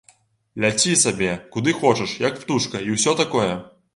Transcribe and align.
Ляці 0.63 0.93
сабе, 1.01 1.27
куды 1.57 1.75
хочаш, 1.83 2.15
як 2.27 2.41
птушка, 2.45 2.83
і 2.87 2.99
ўсё 2.99 3.17
такое. 3.23 3.51